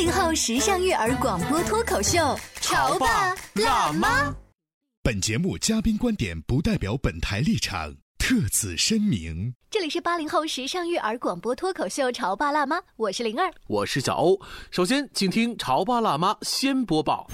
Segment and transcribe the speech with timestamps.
[0.00, 4.34] 八零后时尚育儿广播脱口秀，潮爸辣妈。
[5.02, 9.54] 本节目嘉宾观点不代表本台立场，特此声明。
[9.68, 14.40] 这里是八零后时尚育儿广播脱口秀《潮爸辣妈》，我是灵儿，我是小欧。
[14.70, 17.26] 首先，请听《潮爸辣妈》先播报。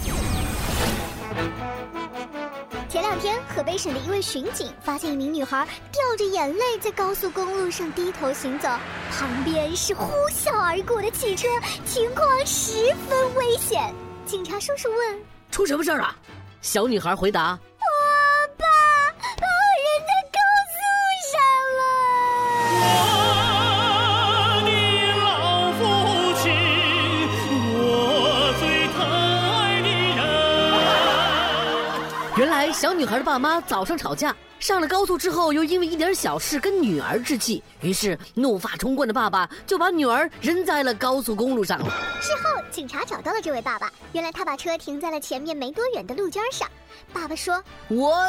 [3.07, 8.69] 前两天，河北省的一位巡警发现一名女孩掉着眼泪在高速公路上低头行走，
[9.13, 11.47] 旁边是呼啸而过的汽车，
[11.85, 13.95] 情况十分危险。
[14.25, 15.21] 警察叔叔问
[15.53, 16.17] ：“出什么事儿了？”
[16.61, 17.57] 小女孩回答
[32.37, 41.79] ：“原来小女孩的爸妈早上吵架，上了高速之后又因为一点小事跟女儿置气，于是怒发冲冠的爸爸就把女儿扔在了高速公路上。
[42.21, 46.69] 事后，警察找到了这位爸爸，原来他把车停在了前面没多远的路尖上。
[47.11, 48.23] 爸爸说：“我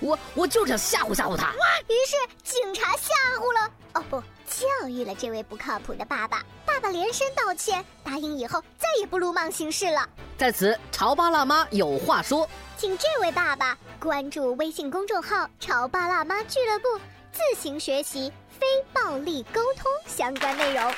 [0.00, 1.50] 我我就想吓唬吓唬他。”
[1.88, 4.22] 于是警察吓唬了，哦不，
[4.58, 6.42] 教育了这位不靠谱的爸爸。
[6.66, 10.08] 爸爸连声道歉，答应以后再也不鲁莽行事了。
[10.36, 17.00] 在此，潮爸辣妈有话说，请这位爸爸关注微信公众号“潮爸辣妈俱乐部”，
[17.32, 20.92] 自行学习非暴力沟通相关内容。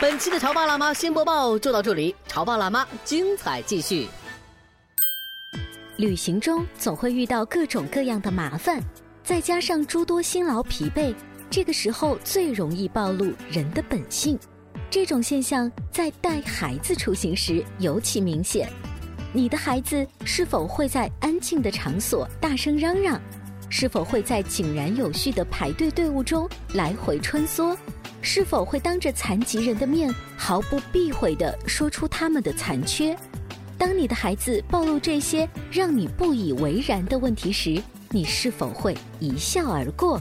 [0.00, 4.08] 本期的潮爸辣妈新播报就到这里，潮爸辣妈精彩继续。
[5.96, 8.80] 旅行中总会遇到各种各样的麻烦，
[9.24, 11.12] 再加上诸多辛劳疲惫，
[11.50, 14.38] 这个时候最容易暴露人的本性。
[14.90, 18.68] 这种现象在带孩子出行时尤其明显。
[19.32, 23.20] 你的孩子是否会在安静的场所大声嚷嚷？
[23.70, 27.76] 是否会在井然有序的排队队伍中来回穿梭？
[28.22, 33.16] 是否会当着残疾人的面毫不避讳地说出他们的残缺？
[33.76, 37.80] 当你的孩子暴露这些让你不以为然的问题时，
[38.10, 40.20] 你是否会一笑而过？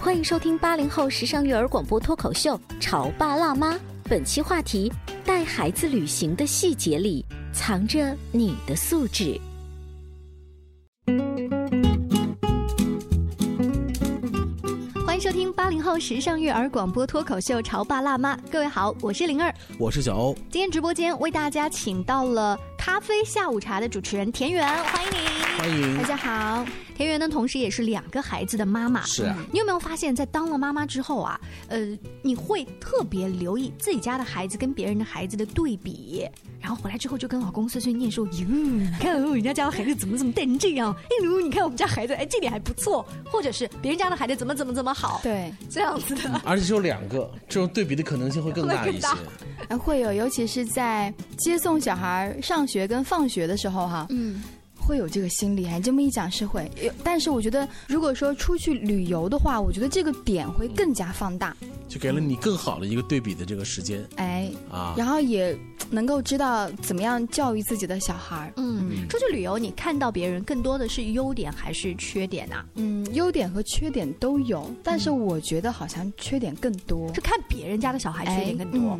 [0.00, 4.90] 欢迎收听八零后时尚育儿广播脱口秀《潮爸辣妈》，本期话题：
[5.24, 9.38] 带孩子旅行的细节里藏着你的素质。
[15.04, 20.32] 欢迎收听八零后时尚育儿广播脱口秀《潮爸辣妈》，各位好，我是灵儿，我是小欧。
[20.48, 25.37] 今天直播间为大家请到了咖啡下午茶的主持人田园，欢迎你，
[25.68, 26.64] 欢迎大家好。
[26.96, 29.02] 田园呢，同时也是两个孩子的妈妈。
[29.02, 31.86] 是啊，你有没有发现，在当了妈妈之后啊，呃，
[32.22, 36.26] 你会特别留意自己家的孩子跟别人的孩子的对比，
[36.58, 40.90] 然后回来之后就跟老公碎碎念说：“哟，你看人家家的孩子怎么怎么带成这样？
[41.02, 45.20] 哎呦，你看我们家孩子，哎，这点还不错。”或者是别人家的孩子怎么怎么怎么好？
[45.22, 46.40] 对，这样子的。
[46.46, 49.06] 而且只有两个，这种对比的可能性会更大一些。
[49.68, 54.42] 啊，会有，尤其是在接送小孩上学跟放学的时候，哈，嗯。
[54.88, 56.70] 会有这个心理，还这么一讲是会，
[57.04, 61.54] 但是我觉得，如果说出去旅游的话，我觉得这个点会更加放大，
[61.86, 64.02] 就给了你更好的一个对比的这个时间。
[64.16, 65.54] 哎，啊，然后也
[65.90, 68.52] 能够知道怎么样教育自己的小孩儿。
[68.56, 72.64] 嗯，出去旅游，你看到别人更多的是优点还是缺点啊？
[72.76, 77.12] 嗯，优点和缺点都有，但是我觉得好像缺点更多。
[77.14, 78.98] 是看别人家的小孩缺点更多。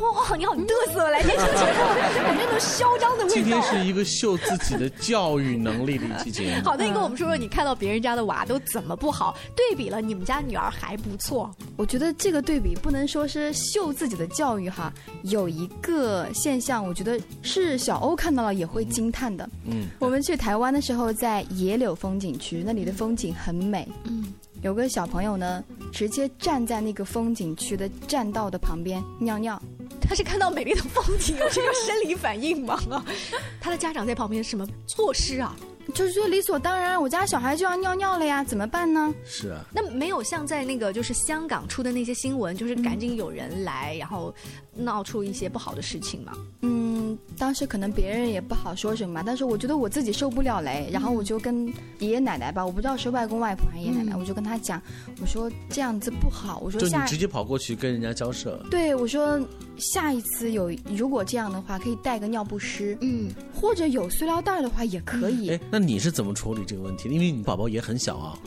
[0.00, 1.78] 哇，你好嘚瑟，来天出节目，
[2.22, 3.34] 感觉那种嚣张的味道。
[3.34, 6.64] 今天是一个秀自己的教育能力的一期节目。
[6.64, 9.36] 好的，你跟我们说说，你看到别人家的娃都怎么不好？
[9.54, 11.48] 对比了你们家女儿还不错。
[11.76, 19.48] 我觉得这个对比不能说是秀自己的教育哈，有一个现象，我觉得是小欧看到了也会惊叹的。
[19.66, 23.88] 嗯，我们去台湾的时候，在野柳风景区，那里的风景很美。
[24.04, 24.32] 嗯，
[24.62, 25.62] 有个小朋友呢，
[25.92, 29.60] 直接站在那个风景区的栈道的旁边尿尿。
[30.00, 32.80] 他是看到美丽的风景有这个生理反应吗？
[33.60, 35.54] 他的家长在旁边什么措施啊？
[35.94, 39.12] 就是觉得理所当然，我家小孩就要尿尿了呀，怎么办呢？
[39.24, 44.32] 是啊，那没有像在那个就是香港出的那些新闻，就是赶紧有人来，然后
[44.74, 46.32] 闹出一些不好的事情嘛。
[46.62, 51.66] 嗯，当时可能别人也不好说什么嘛，但是我觉得我自己受不了嘞，然后我就跟
[51.98, 54.80] 爷爷奶奶吧，我不知道是外公外婆还是爷爷奶奶，我就跟他讲，
[55.20, 59.40] 我说这样子不好，我说下就你直接跑过去跟人家交涉，对我说
[59.80, 65.50] 下一次有如果这样的话，可以带个尿不湿，嗯，或者有塑料袋的话也可以。
[65.50, 67.08] 哎，那你是怎么处理这个问题？
[67.08, 68.38] 因为你宝宝也很小啊。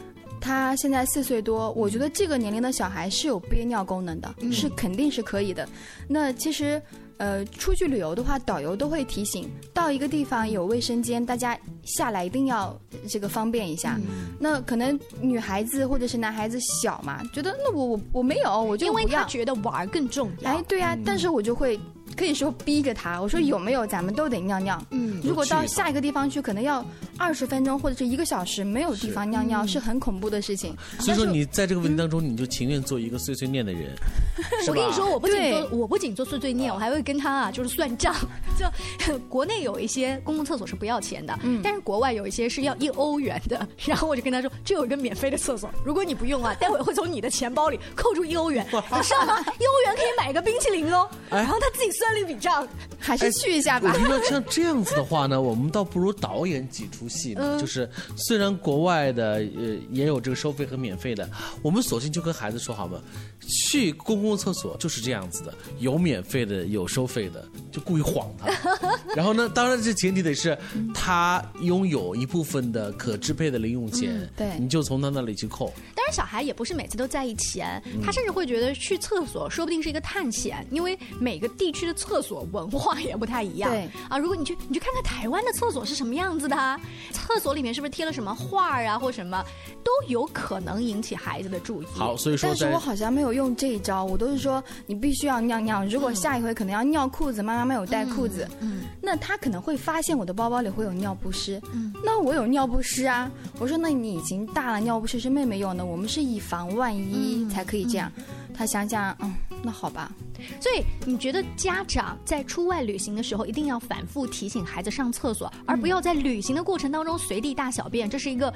[0.44, 5.66] 他现在四岁多，我觉得这个年龄的小孩是有憋尿功能的，嗯是肯定是可以的。
[6.06, 6.82] 那其实，
[7.16, 13.98] 呃，出去旅游的话，导游都会提醒，到一个地方有卫生间，大家下来一定要这个方便一下。
[13.98, 20.52] 嗯那可能女孩子或者是男孩子小嘛，觉得那我我我没有，我就因为他觉得玩儿更重要。
[20.52, 21.80] 哎，对呀、但是我就会
[22.18, 24.78] 可以说逼着他，我说有没有，咱们都得尿尿。
[24.92, 26.84] 嗯如果到下一个地方去，可能要
[27.24, 30.76] 二十分钟或者是一个小时没有地方尿尿，是很恐怖的事情。
[31.00, 33.96] 所以说你在这个问题当中，你就情愿做一个碎碎念的人。
[34.68, 38.14] 我跟你说，我不仅做，我不仅做碎碎念，我还会跟他啊，就是算账。
[39.08, 43.66] 就国内有一些公共厕所是不要钱的，嗯但是国外有一些是要一欧元的。
[43.86, 48.66] 然后我就跟他说，这有一个免费的厕所，如果你不用啊，待会会从你的钱包里扣除一欧元。
[48.66, 49.40] 你知道吗？
[49.40, 51.10] 一欧元可以买个冰淇淋哦。
[51.30, 52.68] 哎然后他自己算了一笔账，
[53.00, 54.00] 还是去一下吧我。
[54.00, 57.60] 觉得像这样子的话呢，我们倒不如导演挤出戏呢。
[57.60, 61.30] 就是虽然国外的呃也有这个收费和免费的，
[61.62, 63.00] 我们索性就跟孩子说好吗？
[63.46, 68.48] 去公共厕所就是这样子的，有免费的，有收费的，就故意晃他。
[69.16, 70.58] 然后呢，当然这前提得是
[70.94, 75.74] 他拥有一部分的可支配的零用钱，嗯对你就从他那里去扣。
[75.94, 83.70] 当然，小孩也不是每次都在意钱，嗯他甚至会觉得去厕所说不定是一个探险，因为每个地区的厕所文化也不太一样。
[83.70, 86.80] 对啊，如果你去你去看看台湾的厕所是什么样子的啊，
[87.12, 89.44] 厕所里面是不是贴了什么画儿啊，或什么，
[89.84, 91.86] 都有可能引起孩子的注意。
[91.94, 95.84] 好，所以说但是我好像没有用这一招，我都是说你必须要尿尿。
[95.86, 101.62] 如果下一回可能要尿裤子，妈妈没有带裤子，嗯那他可能会发现我的包包里会有尿不湿。
[101.74, 103.30] 嗯那我有尿不湿啊，
[103.60, 108.12] 我说那你已经大了，尿不湿是妹妹用的，我们是以防万一嗯才可以这样。
[108.56, 110.12] 他想想，嗯，那好吧，
[110.60, 118.54] 所以你觉得家长在出外旅行的时候，一定要反复提醒孩子上厕所，而不要在旅行的过程当中随地大小便，这是一个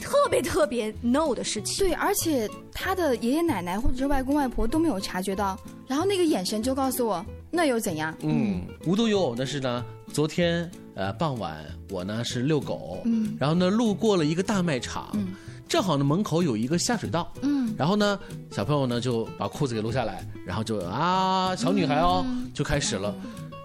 [0.00, 1.86] 特别特别 no 的事情。
[1.86, 8.14] 对，而且他的爷爷奶奶或者是外公外婆都没有察觉到，然后那个眼神就告诉我，那又怎样？
[8.20, 13.36] 嗯，无独有偶的是呢，昨天呃傍晚我呢是遛狗，嗯。
[13.38, 15.28] 然后呢路过了一个大卖场，嗯
[15.70, 18.18] 正好呢门口有一个下水道，嗯然后呢
[18.50, 23.14] 小朋友呢就把裤子给撸下来，然后就啊小女孩哦、嗯就开始了。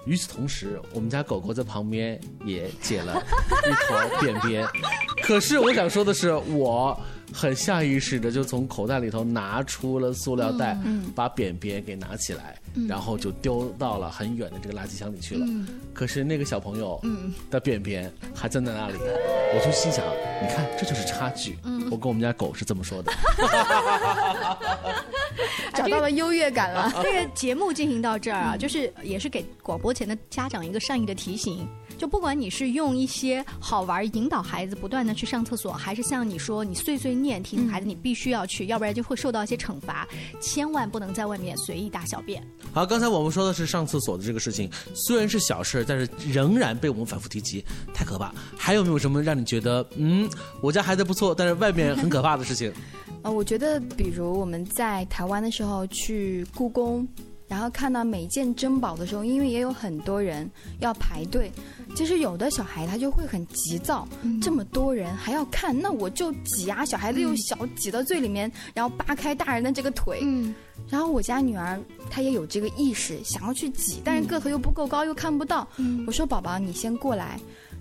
[0.06, 3.20] 与此同时，我们家狗狗在旁边也解了
[3.68, 4.64] 一坨便便。
[5.24, 6.96] 可是我想说的是，我
[7.36, 15.46] 很下意识的就从口袋里头拿出了塑料袋，嗯把便便给拿起来，然后就丢到了很远的这个垃圾箱里去了。
[15.46, 20.06] 嗯可是那个小朋友嗯的便便还站在那里，我就心想，
[20.42, 21.58] 你看这就是差距。
[21.64, 23.12] 嗯我跟我们家狗是这么说的。
[25.74, 26.90] 找到了优越感了。
[27.04, 31.68] 这个节目进行到这儿啊，就是也是给广播前的家长一个善意的提醒，
[31.98, 40.08] 就不管你是用一些好玩引导孩子不断的去上厕所，还是像你说你碎碎念提醒孩子你必须要去，要不然就会受到一些惩罚，
[40.42, 42.42] 千万不能在外面随意大小便。
[42.74, 47.64] 好，刚才我们说的是上厕所的这个事情，虽然是小事，但是仍然被我们反复提及，
[47.94, 48.34] 太可怕。
[48.58, 50.30] 还有没有什么让你觉得，嗯，
[50.62, 52.72] 我家孩子不错，但是外面很可怕的事情？
[53.24, 57.08] 呃，我觉得比如我们在台湾的时候去故宫，
[57.48, 60.50] 然后看到每件珍宝的时候，因为也有很多人
[60.80, 61.52] 要排队，
[61.96, 64.08] 其实有的小孩他就会很急躁，
[64.42, 70.20] 这么多人还要看，那我就挤啊，小孩子又小，挤到最里面，然后扒开大人的这个腿。
[70.24, 70.54] 嗯
[70.90, 75.68] 然后我家女儿她也有这个意识，想要去挤，但是个头又不够高，又看不到。
[76.06, 77.40] 我说宝宝，你先过来，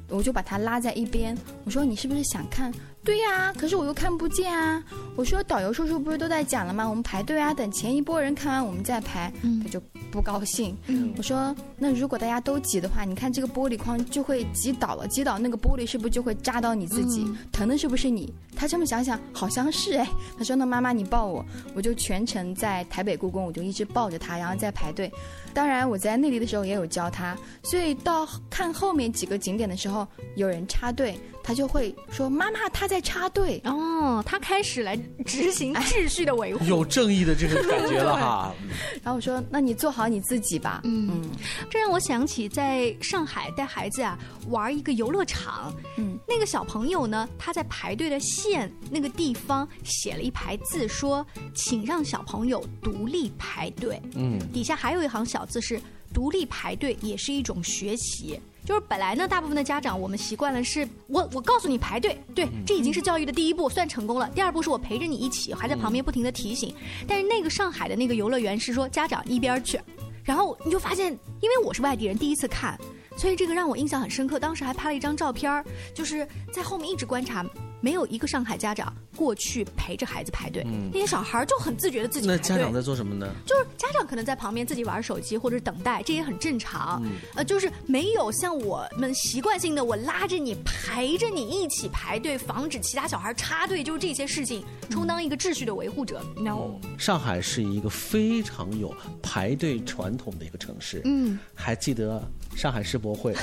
[0.09, 1.37] 我就把她拉在一边。
[1.64, 2.73] 我说你是不是想看？
[3.05, 4.83] 对呀、可是我又看不见啊。
[5.15, 6.89] 我说导游叔叔不是都在讲了吗？
[6.89, 9.31] 我们排队啊，等前一波人看完我们再排。
[9.63, 9.81] 他就
[10.11, 10.77] 不高兴。
[11.17, 17.31] 我说那如果大家都挤的话，你看这个玻璃框就会挤倒了，挤倒那个玻璃是不是就会扎到你自己？
[17.53, 18.33] 疼的是不是你？
[18.57, 20.09] 他这么想想，好像是哎。
[20.39, 21.45] 他说那妈妈你抱我，
[21.75, 25.13] 我就全程在台北故宫，我就一直抱着他，然后在排队。
[25.53, 34.97] 当然我在内地的时候也有教他，所以到看后面几个景点的时候，有人插队，他就会说：“妈妈，他在插队。”哦，他开始来
[35.27, 38.55] 执行秩序的维护，有正义的这个感觉了哈。
[39.05, 41.23] 然后我说：“那你做好你自己吧。”嗯，
[41.69, 51.25] 这让我想起在上海带孩子啊玩一个游乐场，嗯，那个小朋友呢，他在排队的线那个地方写了一排字，说
[51.55, 55.79] ：“请让小朋友独立排队。”嗯，底下还有一行小字是
[56.14, 64.26] ：“独立排队也是一种学习。”就是本来呢，大部分的家长我们习惯了是我我告诉你排队，对，这已经是教育的第一步，算成功了。
[64.35, 66.75] 第二步是我陪着你一起，还在旁边不停的提醒。
[67.06, 69.78] 但是那个上海的那个游乐园是说家长一边去，
[70.23, 72.80] 然后你就发现，因为我是外地人，第一次看，
[73.18, 74.40] 所以这个让我印象很深刻。
[74.40, 77.44] 当时还拍了一张照片就是在后面一直观察。
[77.85, 82.41] 没有一个上海家长过去陪着孩子排队，那些小孩就很自觉的自己排队。
[82.41, 83.31] 那家长在做什么呢？
[83.45, 87.03] 就是家长可能在旁边自己玩手机或者等待，这也很正常。
[87.35, 96.25] 呃，就是没有像我们习惯性的我拉着你陪着你一起排队，防止其他小孩插队，就是这些事情充当一个秩序的维护者。
[96.38, 101.03] No，上海是一个非常有排队传统的一个城市。
[101.05, 102.26] 嗯，还记得
[102.57, 103.37] 上海世博会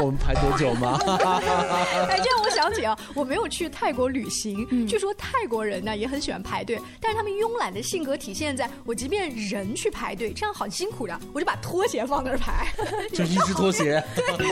[0.00, 0.96] 我们排多久吗？
[2.08, 3.68] 哎，这让我想起啊，我没有去。
[3.80, 12.70] 泰国旅行，据说泰国人呢也很喜欢排队，但是他们慵懒的性格体现在我即便人去排队，这样好辛苦的，我就把拖鞋放那儿排，
[13.14, 14.04] 就一只拖鞋。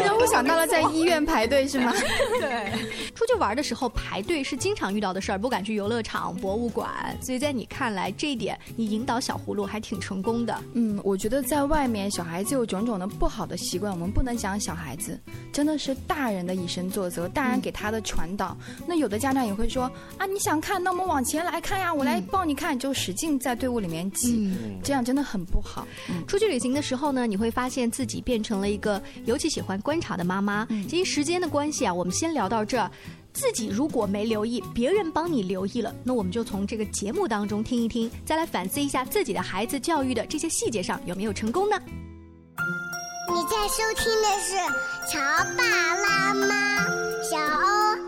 [0.03, 1.93] 让我想到了在医院排队是吗？
[2.41, 2.73] 对，
[3.15, 6.89] 出去玩的时候排队是经常遇到的事儿，不敢去游乐场、博物馆，
[7.21, 10.59] 所以在你看来这一点，你引导小葫芦还挺成功的。
[10.73, 15.21] 嗯，我觉得在外面小孩子有种种的不好的习惯，我们不能讲小孩子，
[15.53, 18.57] 真的是大人的以身作则，大人给他的传导。
[18.87, 19.18] 那有的。
[19.19, 25.87] 家长也会说啊，你想看，那我们往前来看呀，我来抱你看，就使劲在队伍里面挤，这样真的很不好。
[26.27, 30.67] 出去旅行的时候呢，你会发现自己变成了一个尤其喜欢观察的妈妈。
[30.71, 32.91] 因为时间的关系啊，我们先聊到这儿。
[33.35, 41.79] 自己如果没留意，别人帮你留意了，那我们就从这个节目当中听一听，再来反思一下自己的孩子教育的这些细节上有没有成功呢？
[43.31, 44.57] 你在收听的是
[45.13, 45.21] 《乔
[45.57, 45.63] 爸
[45.95, 46.47] 拉妈》，
[47.31, 48.08] 小欧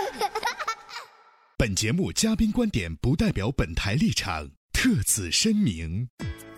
[1.61, 6.09] 本节目嘉宾观点不代表本台立场，特此声明。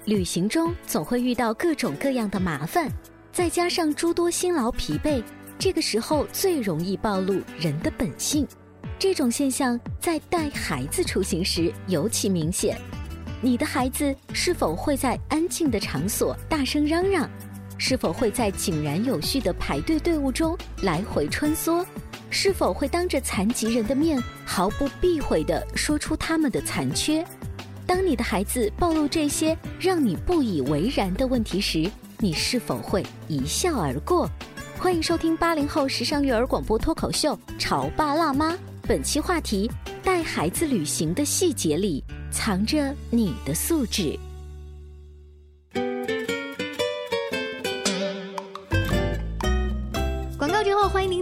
[0.06, 2.90] 旅行中总会遇到各种各样的麻烦，
[3.30, 5.22] 再加上诸多辛劳疲惫，
[5.60, 8.48] 这个时候最容易暴露人的本性。
[8.98, 12.80] 这种现象在带孩子出行时尤其明显。
[13.42, 17.30] 你的孩子是否会在安静的场所大声嚷嚷？
[17.78, 21.86] 是否会在井然有序的排队队伍中来回穿梭？
[22.34, 27.24] 是否会当着残疾人的面毫不避讳地说出他们的残缺？
[27.86, 31.88] 当你的孩子暴露这些让你不以为然的问题时，
[32.18, 34.28] 你是否会一笑而过？
[34.80, 38.52] 欢迎收听八零后时尚育儿广播脱口秀《潮爸辣妈》，
[38.88, 39.70] 本期话题：
[40.04, 44.18] 带孩子旅行的细节里藏着你的素质。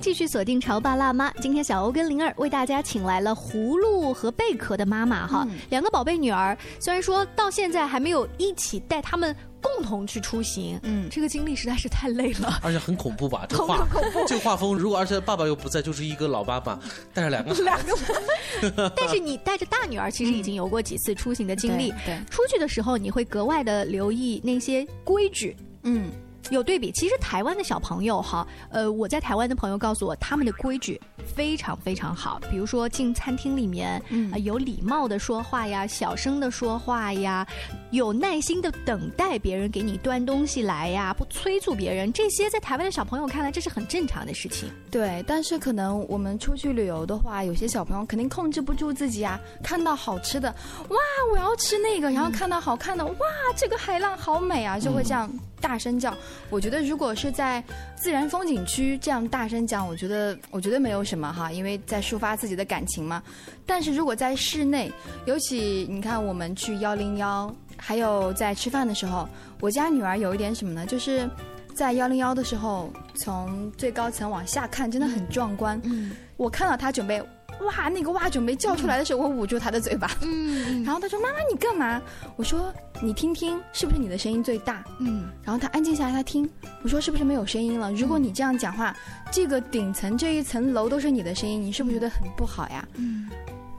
[0.01, 1.29] 继续锁定《潮爸辣妈》。
[1.39, 6.57] 今天小欧跟灵儿为大家请来了葫芦和贝壳的妈妈哈，两个宝贝女儿。
[6.79, 13.45] 虽然说到现在还没有一起带他们共同去出行，嗯，这个经历实在是太累了，而且很恐怖吧？
[13.47, 13.87] 这画
[14.27, 16.79] 这个画风，如果而且爸爸又不在，就是一个老爸爸
[17.13, 18.91] 带着两个 两个。
[18.97, 21.93] 但是你带着大女儿，其实已经有过几次出行的经历。
[22.05, 26.09] 对，出去的时候你会格外的留意那些规矩，嗯。
[26.49, 30.99] 有对比，其实台湾的小朋友哈，呃，我在台湾的朋友告诉我，他们的规矩
[31.35, 32.41] 非常非常好。
[32.49, 37.47] 比如说进餐厅里面，嗯呃有礼貌的说话呀，小声的说话呀，
[37.91, 44.69] 有耐心的等待别人给你端东西来呀，不催促别人，这些在台湾的小朋友看来，这是很正常的事情。
[44.89, 50.49] 对，但是可能我们出去旅游的话，有些小朋友肯定控制不住自己啊，看到好吃的，
[50.89, 50.97] 哇，
[51.31, 53.13] 我要吃那个，然后看到好看的，哇，
[53.55, 55.31] 这个海浪好美啊，就会这样
[55.61, 56.13] 大声叫。
[56.49, 57.63] 我觉得如果是在
[57.95, 63.21] 自然风景区这样大声讲，我觉得我觉得没有什么哈，因为在抒发自己的感情嘛。
[63.65, 64.91] 但是如果在室内，
[65.25, 70.85] 尤其你看我们去幺零幺，还有在吃饭的时候，我家女儿有一点什么呢？
[70.85, 71.29] 就是
[71.73, 75.79] 在幺零幺的时候，从最高层往下看，真的很壮观。
[75.85, 77.21] 嗯，我看到他准备。
[77.61, 80.09] 哇，那个哇准备叫出来的时候，我捂住他的嘴巴。
[80.23, 82.01] 嗯， 然后他说：“妈妈，你干嘛？”
[82.35, 86.49] 我说：“你听听，是不是你的声音最大？”嗯，然后他安静下来，他听。
[86.81, 87.91] 我说：“是不是没有声音了？
[87.93, 88.95] 如果你这样讲话，
[89.31, 93.29] 这个顶层这一层楼都是你的声音，你是不是觉得很不好呀？”嗯，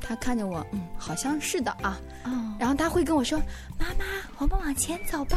[0.02, 2.00] 她看着我，嗯，好像是的啊。
[2.24, 3.36] 哦然后他会跟我说
[3.76, 4.04] ：“妈妈，
[4.38, 5.36] 我们往前走吧。”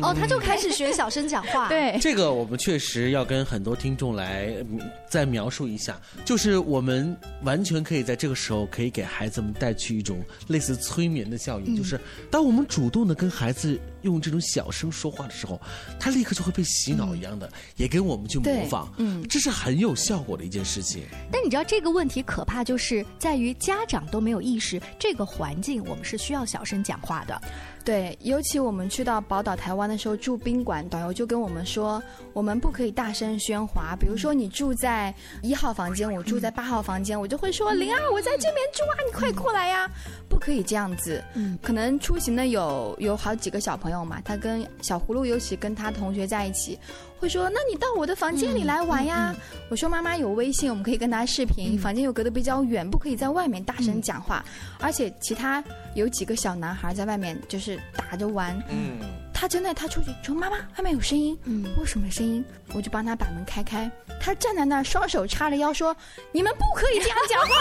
[0.00, 1.66] 哦，他就开始学小声讲话。
[1.70, 11.98] 对，这个我们确实要跟很多听众来嗯再描述一下，就是我们完全可以在这个时候可以给孩子们带去一种类似催眠的效应，嗯就是
[12.30, 15.60] 当我们主动的跟孩子用这种小声说话的时候，
[15.98, 21.04] 他立刻就会被洗脑一样的，也跟我们去模仿，嗯，这是很有效果的一件事情。
[21.30, 27.40] 但你知道这个问题可怕，就是在于家长都没有意识，这个环境我们是需要小声讲话的。
[27.82, 32.00] 对，尤其我们去到宝岛台湾的时候住宾馆，导游就跟我们说，
[32.32, 33.96] 我们不可以大声喧哗。
[33.98, 39.90] 比如说你住在一号房间，我住在八号房间，我就会说灵儿，我在这边住啊，你快过来呀！
[40.28, 41.24] 不可以这样子。
[41.34, 46.78] 嗯，可能出行的有有好几个小朋友嘛，他跟小葫芦尤其跟他同学在一起，
[47.20, 49.34] 会说，那你到我的房间里来玩呀。
[49.68, 54.42] 我说妈妈有微信，我们可以跟他视频，房间又隔得比较远，不可以在外面大声讲话。
[54.80, 55.62] 而且其他
[55.94, 58.98] 有几个小男孩在外面就是打着玩，嗯，
[59.34, 62.44] 他真的他出去说妈妈外面有声音，嗯，为什么声音？
[62.72, 65.94] 我就帮他把门开开，他站在那儿双手叉着腰说
[66.32, 67.54] ：“你们不可以这样讲话。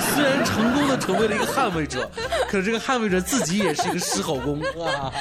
[0.14, 2.10] 虽然成功的成为了一个捍卫者，
[2.48, 5.12] 可是这个捍卫者自己也是一个狮吼功啊。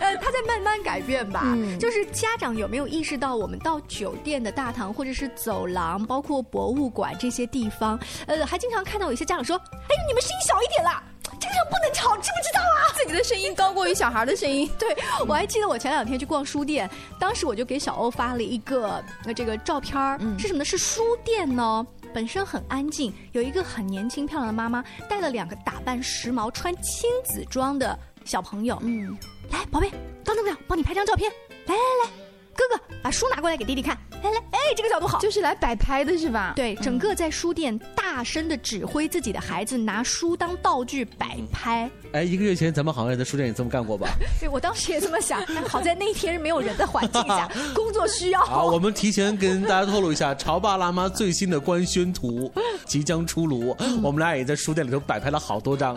[0.00, 0.09] 呃，他
[0.40, 1.42] 在慢慢改变吧。
[1.44, 14.70] 嗯就是家长有没有意识到，我们到酒店的大堂或者是走廊，包括博物馆这些地方，呃，还经常看到有一些家长说：“哎呦，你们声音小一点啦，这个地方不能吵，知不知道啊？”自己的声音高过于小孩的声音。
[14.78, 20.64] 对，我还记得我前两天去逛书店，当时我就给小欧发了一个呃这个照片儿，嗯是什么呢？
[20.64, 21.86] 是书店呢。
[22.12, 28.76] 本身很安静，有一个很年轻漂亮的妈妈带了两个打扮时髦、穿亲子装的小朋友。
[28.82, 29.16] 嗯，
[29.50, 29.90] 来，宝贝，
[30.24, 31.30] 高正不了，帮你拍张照片。
[31.66, 32.10] 来来来，
[32.54, 33.96] 哥哥把书拿过来给弟弟看。
[34.22, 35.18] 来来，哎，这个角度好。
[35.18, 36.52] 就是来摆拍的是吧？
[36.54, 41.90] 对，整个在书店大声的指挥自己的孩子拿书当道具摆拍。
[42.12, 44.08] 哎，一个月前咱们好像也在书店也这么干过吧？
[44.38, 48.40] 对，我当时也这么想，但好在那天是没有人的环境下， 工作需要。
[48.42, 52.52] 好，我们提前跟大家透露一下，潮爸辣妈最新的官宣图
[52.84, 55.96] 即将出炉，我们俩也在书店里头摆拍了好多张。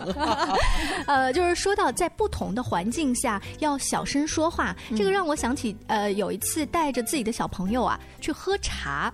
[1.06, 9.12] 呃，就是说到在不同的环境下要小声说话，这个让我想起呃，有一次带着自己的小朋友啊去喝茶，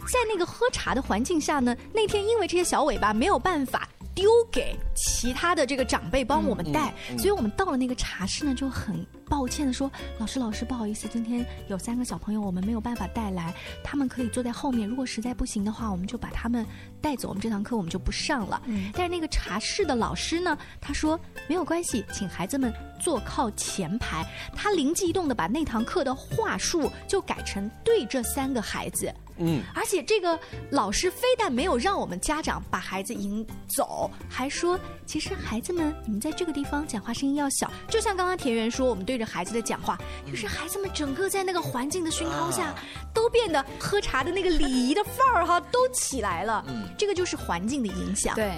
[0.00, 3.88] 在那个喝茶的环境下呢，那天因为这些小尾巴没有办法。
[4.14, 14.88] 丢给其他的这个长辈帮我们带，嗯嗯所以我们到了那个茶室呢，就很抱歉的说：“老师，老师，不好意思，今天有三个小朋友，我们没有办法带来，他们可以坐在后面。
[14.88, 16.64] 如果实在不行的话，我们就把他们
[17.00, 18.60] 带走，我们这堂课我们就不上了。
[18.66, 24.26] 嗯但是那个茶室的老师呢，他说没有关系，请孩子们坐靠前排。
[24.54, 29.14] 他灵机一动的把那堂课的话术就改成对这三个孩子。
[29.38, 30.38] 嗯，而且这个
[30.70, 42.74] 老师非但没有让我们家长把孩子引走，还说其实孩子们你们在这个地方讲话声音要小，就像刚刚田园说我们对着孩子的讲话，就是孩子们整个在那个环境的熏陶下，
[43.14, 46.64] 都变得喝茶的那个礼仪的范儿哈都起来了。
[46.68, 46.88] 嗯。
[46.98, 48.34] 这个就是环境的影响。
[48.34, 48.52] 对，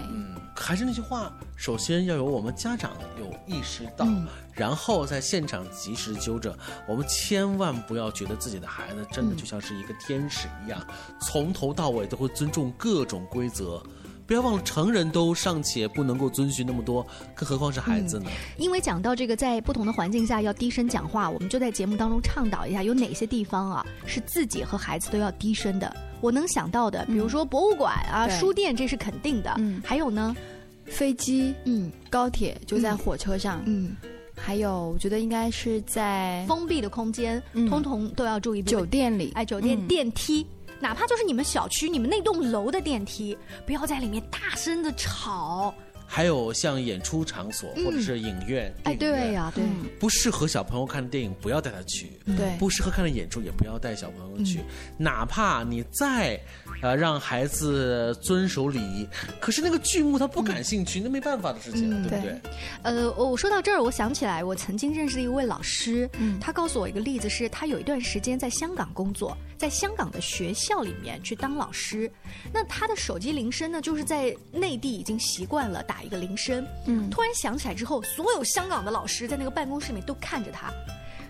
[0.62, 6.54] 还是那句话，首先要有我们家长有意识到，嗯然后在现场及时纠正。
[6.86, 10.86] 我们千万不要觉得自己的孩子真的就像是一个天使一样，
[11.20, 13.82] 从头到尾都会尊重各种规则。
[14.30, 18.30] 不要忘了，成人都尚且不能够遵循那么多，更何况是孩子呢？
[18.58, 25.92] 因为讲到这个，在不同的环境下要低声讲话，我们就在节目当中倡导一下，有哪些地方啊是自己和孩子都要低声的。
[26.20, 29.52] 我能想到的，比如说博物馆啊、对书店，这是肯定的。
[29.58, 30.36] 嗯还有呢，
[30.84, 33.96] 飞机，嗯，高铁就在火车上，嗯，
[34.36, 38.62] 还有我觉得应该是在封闭的空间，嗯通通都要注意。
[38.62, 40.46] 酒店里，哎，酒店、嗯电梯。
[40.80, 45.74] 哪怕就是你们小区、你们那栋楼的电梯，不要在里面大声的吵。
[46.12, 49.62] 还有像演出场所嗯或者是影院，哎，电影院对呀、对。
[50.00, 54.58] 不适合小朋友看的电影，不要带他去；对不适合看的演出，也不要带小朋友去。
[54.98, 56.36] 哪怕你再
[56.82, 59.06] 呃让孩子遵守礼仪，
[59.38, 62.40] 可是那个剧目他不感兴趣，那没办法的事情了，对不对？
[62.82, 72.10] 呃，我说到这儿，我想起来，我曾经认识的一位老师，他告诉我一个例子是，他有一段时间在香港工作，在香港的学校里面去当老师。
[72.50, 80.72] 那他的手机铃声呢，就是在内地已经习惯了打一个铃声，嗯突然响起来之后，所有香港的老师在那个办公室里面都看着他，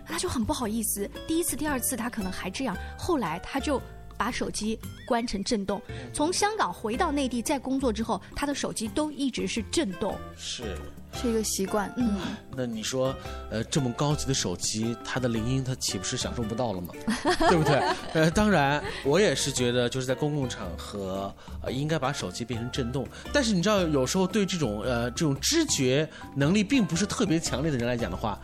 [0.06, 1.10] 他就很不好意思。
[1.26, 3.82] 第一次、第二次他可能还这样，后来他就。
[4.20, 5.80] 把手机关成震动，
[6.12, 10.14] 从香港回到内地再工作之后，他的手机都一直是震动。
[10.36, 10.76] 是。
[11.12, 12.20] 是一个习惯，嗯，
[12.54, 13.12] 那你说，
[13.50, 16.94] 呃，这么高级的手机，它的铃音，它岂不是享受不到了吗？
[17.50, 17.82] 对不对？
[18.12, 23.08] 呃，当然，我也是觉得，就是在公共场合，呃，应该把手机变成震动。
[23.32, 28.38] 但是你知道，有时候对这种呃这种知觉能力并不是特别强烈的人来讲的话。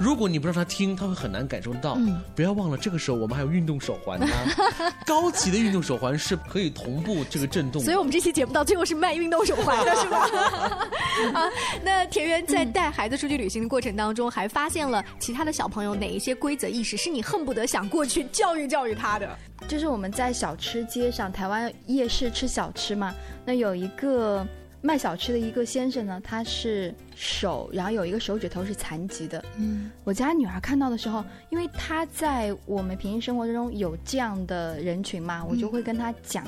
[0.00, 1.94] 如果你不让他听，他会很难感受到。
[1.98, 4.26] 嗯不要忘了，这个时候我们还有运动手环呢。
[5.04, 7.82] 高级的运动手环是可以同步这个震动。
[7.82, 10.26] 所以我们这期节目到最后是卖运动手环的，是吧？
[11.38, 11.50] 啊，
[11.84, 19.28] 那田园在带孩子出去旅行的过程当中，还发现了其他的小朋友哪一些规则意识是你恨不得想过去教育教育他的？
[19.68, 24.46] 就是我们在小吃街上，台湾夜市吃小吃嘛，那有一个
[24.82, 29.44] 卖小吃的一个先生呢，他是手，然后有一个手指头是残疾的。
[29.56, 36.44] 嗯，我家女儿看到的时候，因为她在我们平时生活中有这样的人群嘛，我就会跟她讲。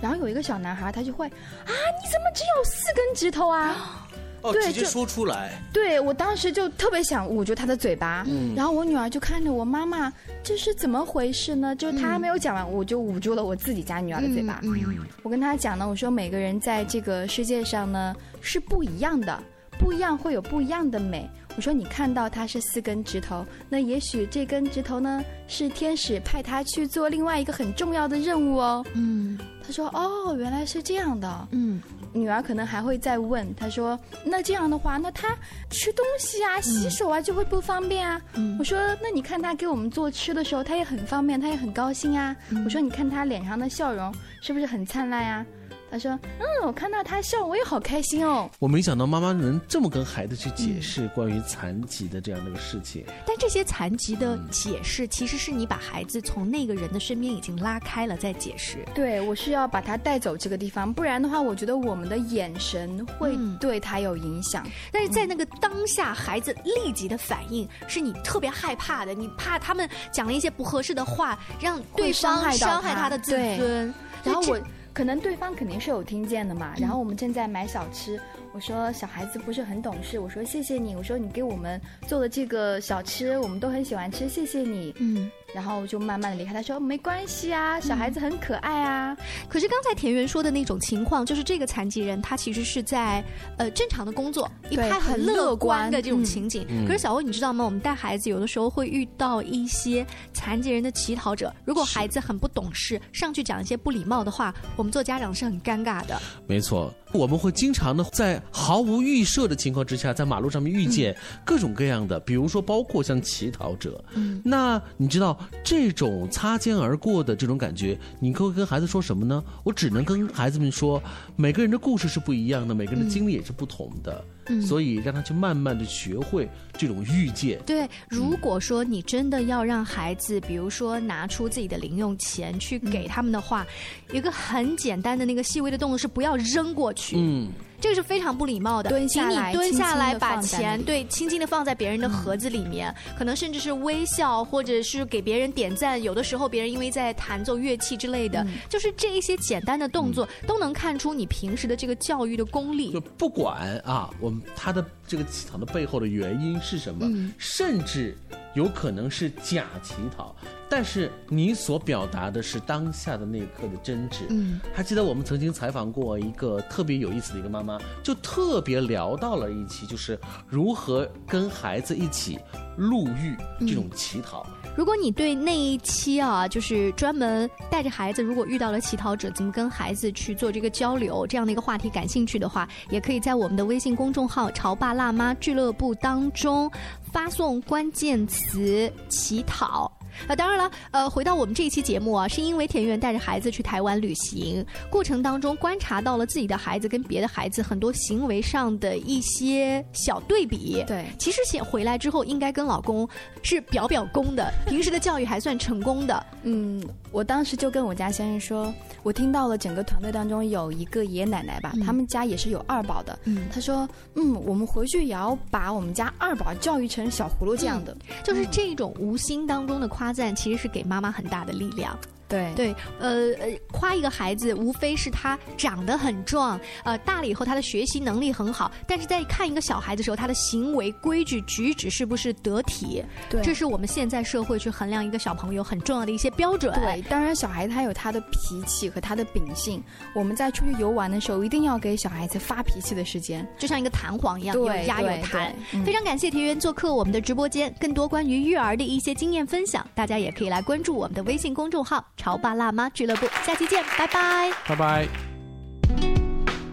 [0.00, 1.32] 然后有一个小男孩，他就会啊，
[1.66, 4.03] 你怎么只有四根指头啊？
[4.44, 5.58] 哦，对直接就说出来。
[5.72, 11.74] 对我当时就特别想捂住他的嘴巴，嗯然后我女儿就看着我妈妈，这是怎么回事呢？
[11.74, 14.60] 就是她还没有讲完，我就捂住了我自己家女儿的嘴巴。
[14.62, 19.42] 嗯我跟她讲呢，我说每个人在这个世界上呢是不一样的，
[19.78, 21.28] 不一样会有不一样的美。
[21.56, 28.84] 我说你看到它是四根指头，那也许这根指头呢是天使派他去做另外一个很重要的任务哦。
[28.94, 31.48] 嗯，她说哦，原来是这样的。
[31.52, 31.80] 嗯，
[32.14, 35.36] 女儿可能还会再问，她说那这样的话，那她
[35.68, 38.20] 吃东西啊、洗手啊就会不方便啊。
[38.34, 42.34] 嗯我说那你看她给我们做吃的时候，她也很方便，她也很高兴啊。
[42.64, 45.46] 我说你看她脸上的笑容是不是很灿烂啊？
[45.90, 48.50] 她说嗯，我看到他笑，我也好开心哦。
[48.58, 53.04] 我没想到妈妈能这么跟孩子去解释关于残疾的这样的一个事情。
[53.24, 58.84] 但这些残疾的解释，其实是你把孩子从那个人的身边已经拉开了再解释。
[58.92, 64.66] 对，我需要把他带走这个地方，不然的话，我觉得我们的眼神会嗯对他有影响。
[64.90, 73.94] 但是在那个当下，孩子立即的反应是你特别害怕的，你怕他们讲了一些不合适的话，让对方害伤害他的自尊。
[74.24, 74.58] 然后我
[74.94, 78.18] 可能对方肯定是有听见的嘛，然后我们正在买小吃，
[78.52, 84.94] 我说小孩子不是很懂事，我说谢谢你，我说你给我们做的这个小吃，我们都很喜欢吃，谢谢你。
[84.98, 89.16] 嗯，然后就慢慢的离开，他说没关系啊，小孩子很可爱啊。
[89.48, 93.22] 可是刚才田园说的那种情况，就是这个残疾人他其实是在
[93.56, 96.66] 呃正常的工作，一派很乐观观的这种嗯情景。
[96.68, 97.64] 嗯可是小欧，你知道吗？
[97.64, 106.20] 我们带孩子有的时候会遇到一些残疾人的乞讨者，如果孩子很不懂事，上去讲一些不礼貌的话，我们做家长是很尴尬的。
[106.46, 114.04] 没错，我们会经常的在毫无预设的情况之下，在马路上面遇见各种各样的，比如说包括像乞讨者。
[114.16, 119.42] 嗯那你知道这种擦肩而过的这种感觉，你会跟孩子说什么呢？
[119.62, 121.00] 我只能跟孩子们说，
[121.36, 127.58] 每个人的故事是不一样的，每个人的经历也是不同的，嗯所以让他去慢慢的学会这种遇见。
[127.64, 133.66] 对，如果说你真的要让孩子，比如说拿出自己的零用钱去给他们的话，
[134.10, 137.16] 有一个很简单的那个细微的动作是不要扔过去。
[137.18, 137.48] 嗯，
[137.84, 138.88] 这个是非常不礼貌的。
[138.88, 146.02] 蹲下来请你蹲下来，把钱对轻轻的放在别人的盒子里面，可能甚至是微笑，或者是给别人点赞。
[146.02, 152.98] 有的时候别人因为在弹奏乐器之类的，就是这一些简单的动作，都能看出你平时的这个教育的功力就。
[153.02, 158.16] 不管啊，我们他的这个乞讨的背后的原因是什么，嗯甚至
[158.54, 160.34] 有可能是假乞讨，
[160.68, 164.20] 但是你所表达的是当下的那一刻的真挚。
[164.30, 172.38] 嗯，还记得我们曾经采访过一个特别有意思的一个妈妈，就特别聊到了一期，就是如何跟孩子一起
[172.76, 174.46] 路遇这种乞讨。
[174.76, 186.70] 如果你对那一期啊，就是专门带着孩子，如果遇到了乞讨者，怎么跟孩子去做这个交流这样的一个话题感兴趣的话，也可以在我们的微信公众号“潮爸辣妈俱乐部”当中
[187.12, 189.90] 发送关键词“乞讨”。
[190.26, 200.84] 啊，当然了，呃，回到我们这一期节目啊，是因为田园带着孩子去台湾旅行，过程当中观察到了自己的孩子跟别的孩子很多行为上的一些小对比。
[200.86, 203.08] 对，其实先回来之后，应该跟老公
[203.42, 206.26] 是表表功的，平时的教育还算成功的。
[206.42, 213.18] 嗯，我当时就跟我家先生说，我听到了整个团队当中有一个爷爷奶奶吧，嗯他们家也是有二宝的。
[213.24, 217.96] 嗯他说，嗯，我们回去也要把我们家二宝教育成小葫芦这样的。
[218.22, 221.98] 就是这种无心当中的夸夸赞，其实是给妈妈很大的力量。
[222.28, 233.04] 对对，呃呃，夸一个孩子，无非是他长得很壮，呃，大了以后他的学习能力很好，但是在看一个小孩的时候，他的行为规矩举止是不是得体？
[233.28, 236.72] 对这是我们现在社会去衡量一个小朋友很重要的一些标准。
[236.80, 239.82] 对，当然小孩他有他的脾气和他的秉性，
[240.14, 245.54] 我们在出去游玩的时候，一定要给小孩子发脾气的时间，就像一个弹簧一样，有对压有对弹。
[245.84, 253.26] 非常感谢田园做客我们的直播间，更多关于育儿的一些经验分享，大家也可以来关注我们的微信公众号“潮爸辣妈俱乐部”。
[253.44, 254.50] 下期见，拜拜。
[254.66, 255.08] 拜拜。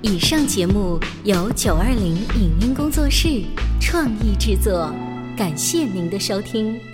[0.01, 3.43] 以上节目由九二零影音工作室
[3.79, 4.91] 创意制作，
[5.37, 6.90] 感谢您的收听。